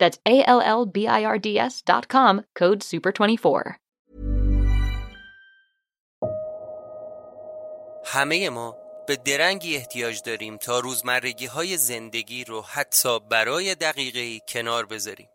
[0.00, 3.74] That's A L L B I R D S dot com, code SUPER24.
[8.04, 8.76] همه ما
[9.08, 15.28] به درنگی احتیاج داریم تا روزمرگی های زندگی رو حتی برای دقیقه کنار بذاریم.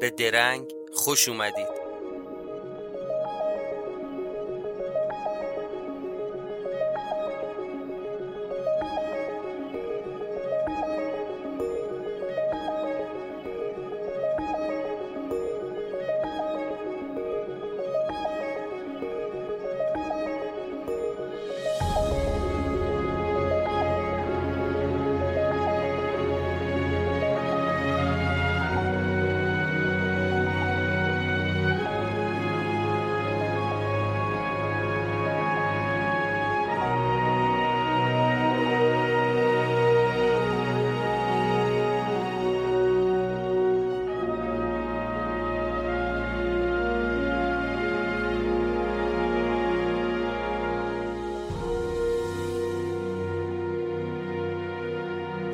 [0.00, 1.79] به درنگ خوش اومدید.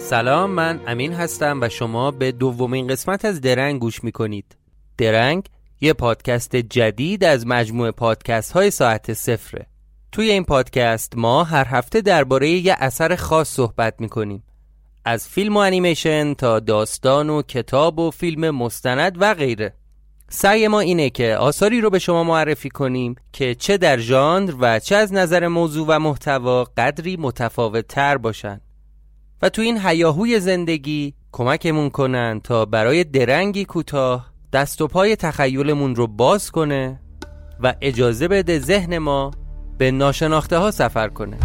[0.09, 4.57] سلام من امین هستم و شما به دومین قسمت از درنگ گوش می‌کنید.
[4.99, 5.49] درنگ
[5.81, 9.67] یه پادکست جدید از مجموعه پادکست های ساعت صفره.
[10.13, 14.43] توی این پادکست ما هر هفته درباره یه اثر خاص صحبت می‌کنیم.
[15.05, 19.75] از فیلم و انیمیشن تا داستان و کتاب و فیلم مستند و غیره.
[20.29, 24.79] سعی ما اینه که آثاری رو به شما معرفی کنیم که چه در ژانر و
[24.79, 28.61] چه از نظر موضوع و محتوا قدری متفاوت تر باشن.
[29.43, 35.95] و تو این حیاهوی زندگی کمکمون کنن تا برای درنگی کوتاه دست و پای تخیلمون
[35.95, 37.01] رو باز کنه
[37.61, 39.31] و اجازه بده ذهن ما
[39.79, 41.37] به ناشناخته ها سفر کنه.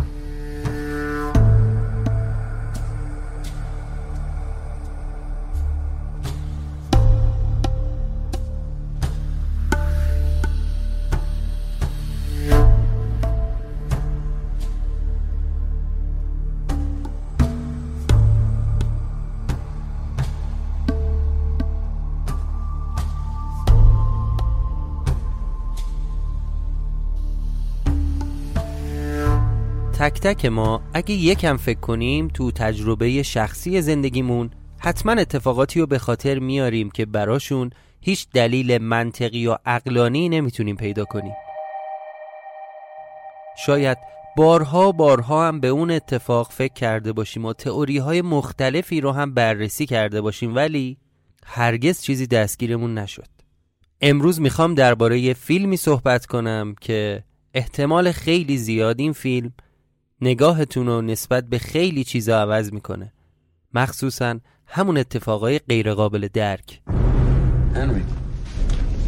[30.02, 36.00] تک تک ما اگه یکم فکر کنیم تو تجربه شخصی زندگیمون حتما اتفاقاتی رو به
[36.00, 37.70] خاطر میاریم که براشون
[38.02, 41.34] هیچ دلیل منطقی یا عقلانی نمی‌تونیم پیدا کنیم.
[43.58, 43.98] شاید
[44.38, 49.34] بارها بارها هم به اون اتفاق فکر کرده باشیم و تئوری های مختلفی رو هم
[49.34, 50.98] بررسی کرده باشیم ولی
[51.46, 53.28] هرگز چیزی دستگیرمون نشد.
[54.02, 59.54] امروز می‌خوام درباره فیلمی صحبت کنم که احتمال خیلی زیاد این فیلم
[60.22, 63.14] نگاهتون رو نسبت به خیلی چیزا عوض می‌کنه
[63.74, 66.82] مخصوصا همون اتفاقای غیرقابل درک
[67.74, 68.04] Henry,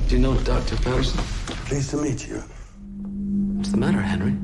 [0.08, 0.78] do you know Dr.
[0.86, 1.20] Patterson?
[1.68, 2.40] Pleased to meet you.
[3.58, 4.36] What's the matter, Henry?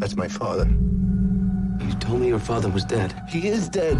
[0.00, 0.66] That's my father.
[1.86, 3.10] You told me your father was dead.
[3.34, 3.96] He is dead.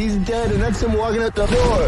[0.00, 1.80] He's dead, and that's him walking out the door.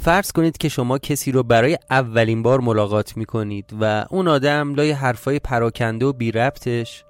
[0.00, 4.90] فرض کنید که شما کسی رو برای اولین بار ملاقات می‌کنید و اون آدم لای
[4.90, 7.04] حرفای پراکنده و بی ربطش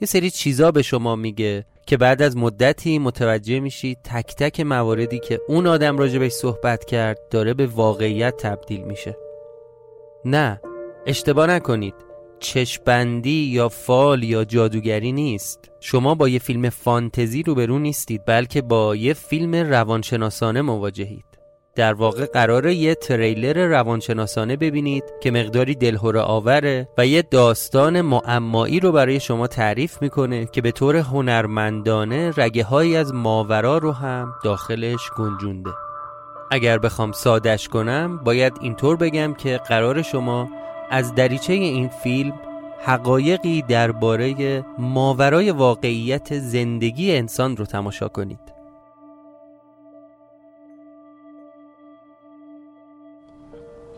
[0.00, 5.18] یه سری چیزا به شما میگه که بعد از مدتی متوجه میشید تک تک مواردی
[5.18, 9.16] که اون آدم راجبش صحبت کرد داره به واقعیت تبدیل میشه.
[10.24, 10.60] نه
[11.06, 11.94] اشتباه نکنید.
[12.40, 15.70] چشبندی یا فال یا جادوگری نیست.
[15.80, 21.29] شما با یه فیلم فانتزی روبرو نیستید بلکه با یه فیلم روانشناسانه مواجهید.
[21.74, 28.80] در واقع قراره یه تریلر روانشناسانه ببینید که مقداری دلهور آوره و یه داستان معمایی
[28.80, 34.34] رو برای شما تعریف می‌کنه که به طور هنرمندانه رگه هایی از ماورا رو هم
[34.44, 35.70] داخلش گنجونده.
[36.50, 40.48] اگر بخوام سادش کنم باید اینطور بگم که قرار شما
[40.90, 42.32] از دریچه این فیلم
[42.84, 48.59] حقایقی درباره ماورای واقعیت زندگی انسان رو تماشا کنید.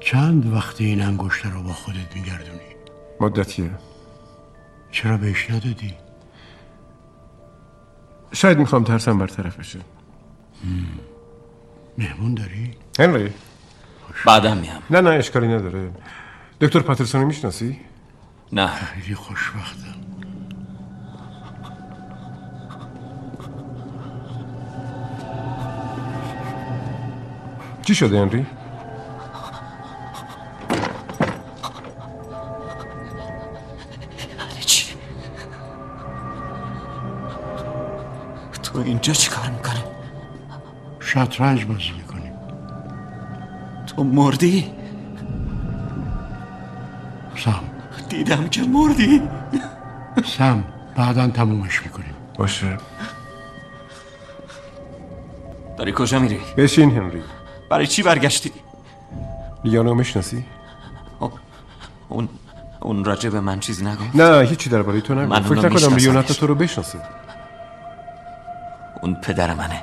[0.04, 2.58] چند وقت این انگشته رو با خودت میگردونی؟
[3.20, 3.70] مدتیه.
[4.90, 5.94] چرا بهش ندادی؟
[8.32, 9.78] شاید می‌خوام ترسم برطرف بشه.
[11.99, 13.32] مهمون داری؟ هنری.
[14.26, 14.82] بعدم میام.
[14.90, 15.90] نه نه اشکالی نداره.
[16.60, 17.81] دکتر پاترسون می‌شناسی؟
[18.52, 18.66] نه.
[18.66, 19.94] خیلی خوشبختم.
[27.82, 28.46] چی شده هنری؟
[38.72, 39.84] تو اینجا چی کار می‌کنه؟
[41.00, 42.32] شطرنج بازی می‌کنیم
[43.86, 44.72] تو مردی؟
[47.36, 47.60] سم
[48.08, 49.22] دیدم که مردی
[50.38, 50.64] سم
[50.96, 52.78] بعدا تمومش می‌کنیم باشه
[55.78, 57.22] داری کجا میری؟ بشین هنری
[57.70, 58.52] برای چی برگشتی؟
[59.64, 60.44] لیانو می‌شناسی
[62.08, 62.28] اون
[62.80, 65.96] اون راجع به من چیزی نگو نه هیچی درباره تو من فکر نکنم.
[65.96, 66.98] لیونتا تو رو بشناسه
[69.02, 69.82] اون پدر منه.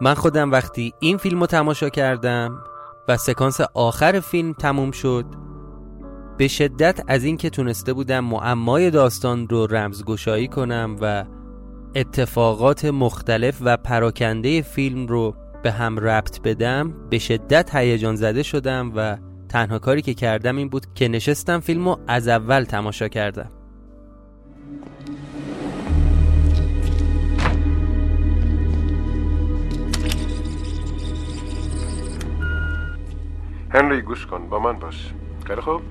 [0.00, 2.64] من خودم وقتی این فیلم رو تماشا کردم
[3.08, 5.45] و سکانس آخر فیلم تموم شد
[6.38, 11.24] به شدت از اینکه تونسته بودم معمای داستان رو رمزگشایی کنم و
[11.94, 18.92] اتفاقات مختلف و پراکنده فیلم رو به هم ربط بدم به شدت هیجان زده شدم
[18.96, 19.16] و
[19.48, 23.50] تنها کاری که کردم این بود که نشستم فیلم رو از اول تماشا کردم.
[33.70, 35.12] هنری گوش کن با من باش.
[35.46, 35.82] خیلی خوب.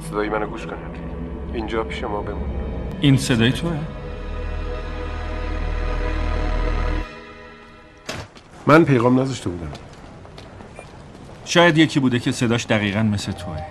[0.00, 1.00] صدای منو گوش کن هنری
[1.54, 2.50] اینجا پیش ما بمون.
[3.00, 3.78] این صدای توه؟
[8.66, 9.72] من پیغام نذاشته بودم.
[11.44, 13.62] شاید یکی بوده که صداش دقیقا مثل توه.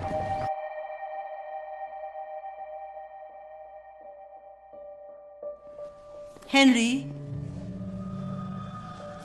[6.48, 7.12] هنری؟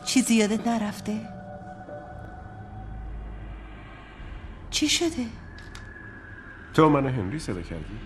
[0.06, 1.16] چیزی یادت نرفته؟
[4.70, 5.26] چی شده؟
[6.74, 8.00] تو منو هنری صدا کردی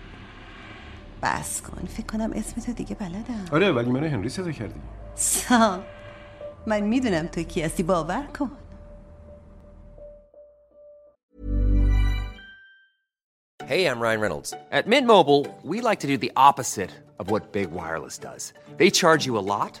[1.22, 4.80] بس کن فکر کنم اسمتو دیگه بلدم آره ولی منو هنری صدا کردی
[5.14, 5.82] سام
[6.66, 8.50] من می‌دونم تو کی هستی باور کن
[13.68, 14.54] Hey, I'm Ryan Reynolds.
[14.70, 18.52] At Mint Mobile, we like to do the opposite of what Big Wireless does.
[18.76, 19.80] They charge you a lot,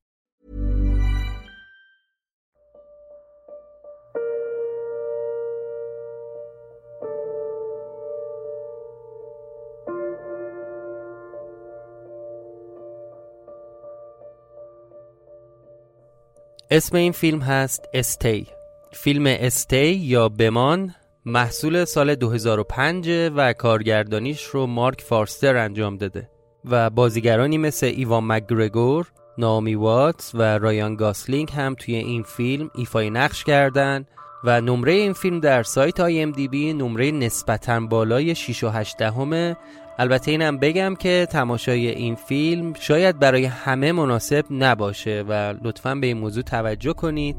[16.73, 18.47] اسم این فیلم هست Stay
[18.91, 26.29] فیلم Stay یا بمان محصول سال 2005 و کارگردانیش رو مارک فارستر انجام داده
[26.65, 33.09] و بازیگرانی مثل ایوان مکگرگور، نائومی واتس و رایان گاسلینگ هم توی این فیلم ایفای
[33.09, 34.05] نقش کردن
[34.43, 39.57] و نمره این فیلم در سایت IMDb نمره نسبتا بالای 6 و 8 دهمه
[40.01, 46.07] البته اینم بگم که تماشای این فیلم شاید برای همه مناسب نباشه و لطفا به
[46.07, 47.35] این موضوع توجه کنید.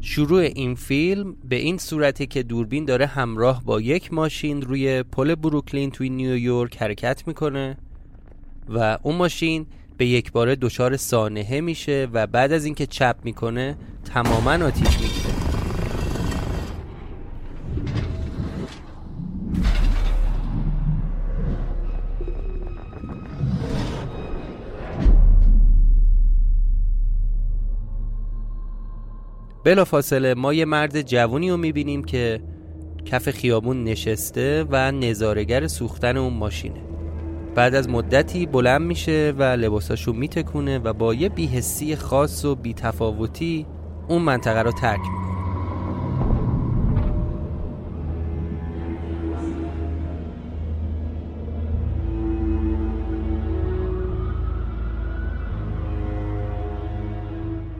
[0.00, 5.34] شروع این فیلم به این صورته که دوربین داره همراه با یک ماشین روی پل
[5.34, 7.76] بروکلین توی نیویورک حرکت می‌کنه
[8.68, 13.76] و اون ماشین به یک باره دچار سانحه میشه و بعد از اینکه چپ می‌کنه
[14.04, 15.33] تماما آتیش می‌گیره.
[29.64, 32.40] بلا فاصله ما یه مرد جوونی رو می‌بینیم که
[33.04, 36.80] کف خیابون نشسته و نظارگر سوختن اون ماشینه.
[37.54, 43.66] بعد از مدتی بلند میشه و لباساشو میتکونه و با یه بیهسی خاص و بیتفاوتی
[44.08, 45.34] اون منطقه رو ترک می‌کنه.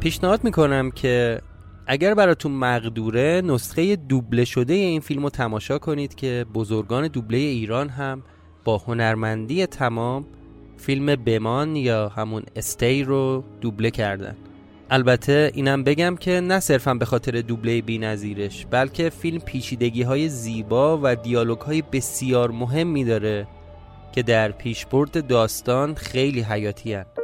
[0.00, 1.40] پیشنهاد می‌کنم که
[1.86, 7.88] اگر براتون مقدوره نسخه دوبله شده این فیلم رو تماشا کنید که بزرگان دوبله ایران
[7.88, 8.22] هم
[8.64, 10.26] با هنرمندی تمام
[10.76, 14.36] فیلم بمان یا همون استی رو دوبله کردن
[14.90, 20.28] البته اینم بگم که نه صرفا به خاطر دوبله بی نظیرش بلکه فیلم پیچیدگی های
[20.28, 23.46] زیبا و دیالوگ های بسیار مهمی داره
[24.12, 27.23] که در پیشبرد داستان خیلی حیاتی هن.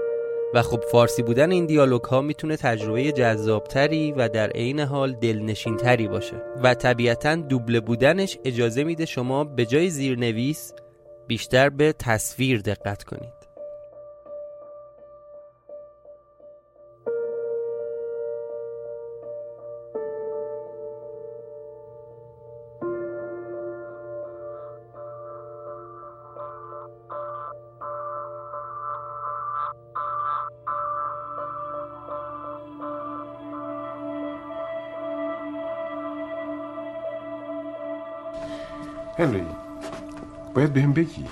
[0.54, 6.08] و خب فارسی بودن این دیالوگ ها می‌تونه تجربه جذابتری و در عین حال دلنشینتری
[6.08, 6.42] باشه.
[6.62, 10.72] و طبیعتا دوبله بودنش اجازه میده شما به جای زیرنویس
[11.26, 13.39] بیشتر به تصویر دقت کنید.
[39.20, 39.46] هنری
[40.54, 41.26] باید بهم بگی.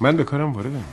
[0.00, 0.84] من به کارم واردم.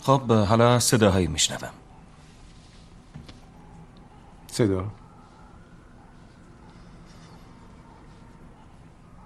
[0.00, 1.72] خب حالا صداهایی میشنوم.
[4.46, 4.90] صدا؟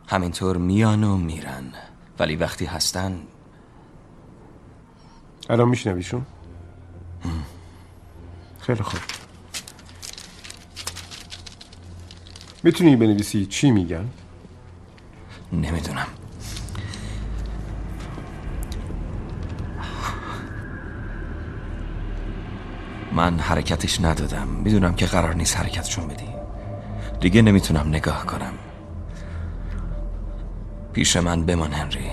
[0.08, 1.72] همینطور میان و میرن.
[2.18, 3.22] ولی وقتی هستن
[5.50, 6.26] الان میشنویشون؟
[8.60, 9.00] خیلی خوب.
[12.62, 14.04] می‌تونی بنویسی چی میگن؟
[15.52, 16.06] نمی‌دونم.
[23.12, 24.48] من حرکتش ندادم.
[24.48, 26.28] می‌دونم که قرار نیست حرکتشون بدی.
[27.20, 28.52] دیگه نمی‌تونم نگاه کنم.
[30.92, 32.10] پیش من بمان هنری.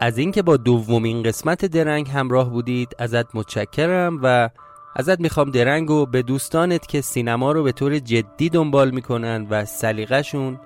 [0.00, 4.50] از اینکه با دومین قسمت درنگ همراه بودید ازت متشکرم و
[4.96, 9.64] ازت می‌خوام درنگ و به دوستانت که سینما رو به طور جدی دنبال می‌کنن و
[9.64, 10.60] سلیقهشون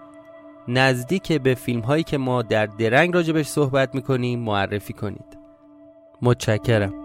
[0.68, 5.38] نزدیک به فیلم هایی که ما در درنگ راجبش صحبت می‌کنیم معرفی کنید.
[6.22, 6.99] متشکرم.